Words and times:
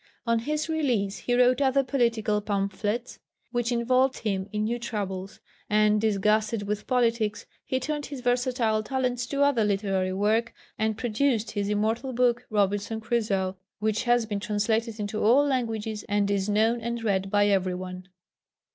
On 0.25 0.39
his 0.39 0.67
release 0.67 1.19
he 1.19 1.35
wrote 1.35 1.61
other 1.61 1.83
political 1.83 2.41
pamphlets, 2.41 3.19
which 3.51 3.71
involved 3.71 4.17
him 4.17 4.49
in 4.51 4.63
new 4.63 4.79
troubles; 4.79 5.39
and, 5.69 6.01
disgusted 6.01 6.63
with 6.63 6.87
politics, 6.87 7.45
he 7.67 7.79
turned 7.79 8.07
his 8.07 8.21
versatile 8.21 8.81
talents 8.81 9.27
to 9.27 9.43
other 9.43 9.63
literary 9.63 10.13
work, 10.13 10.55
and 10.75 10.97
produced 10.97 11.51
his 11.51 11.69
immortal 11.69 12.13
book 12.13 12.47
Robinson 12.49 12.99
Crusoe, 12.99 13.57
which 13.77 14.05
has 14.05 14.25
been 14.25 14.39
translated 14.39 14.99
into 14.99 15.21
all 15.23 15.45
languages, 15.45 16.03
and 16.09 16.31
is 16.31 16.49
known 16.49 16.81
and 16.81 17.03
read 17.03 17.29
by 17.29 17.45
every 17.47 17.75
one. 17.75 18.07